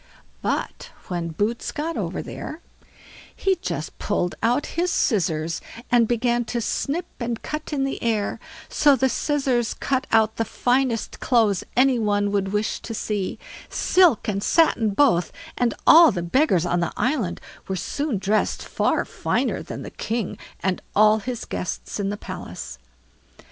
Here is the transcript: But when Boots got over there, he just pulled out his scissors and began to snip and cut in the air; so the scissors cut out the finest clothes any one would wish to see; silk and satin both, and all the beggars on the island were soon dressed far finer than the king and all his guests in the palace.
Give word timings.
But 0.41 0.89
when 1.09 1.27
Boots 1.27 1.71
got 1.71 1.95
over 1.95 2.23
there, 2.23 2.61
he 3.35 3.57
just 3.61 3.99
pulled 3.99 4.33
out 4.41 4.65
his 4.73 4.89
scissors 4.89 5.61
and 5.91 6.07
began 6.07 6.43
to 6.45 6.59
snip 6.59 7.05
and 7.19 7.39
cut 7.43 7.71
in 7.71 7.83
the 7.83 8.01
air; 8.01 8.39
so 8.67 8.95
the 8.95 9.07
scissors 9.09 9.75
cut 9.75 10.07
out 10.11 10.37
the 10.37 10.43
finest 10.43 11.19
clothes 11.19 11.63
any 11.77 11.99
one 11.99 12.31
would 12.31 12.47
wish 12.51 12.79
to 12.79 12.95
see; 12.95 13.37
silk 13.69 14.27
and 14.27 14.41
satin 14.43 14.89
both, 14.95 15.31
and 15.55 15.75
all 15.85 16.11
the 16.11 16.23
beggars 16.23 16.65
on 16.65 16.79
the 16.79 16.93
island 16.97 17.39
were 17.67 17.75
soon 17.75 18.17
dressed 18.17 18.63
far 18.65 19.05
finer 19.05 19.61
than 19.61 19.83
the 19.83 19.91
king 19.91 20.35
and 20.61 20.81
all 20.95 21.19
his 21.19 21.45
guests 21.45 21.99
in 21.99 22.09
the 22.09 22.17
palace. 22.17 22.79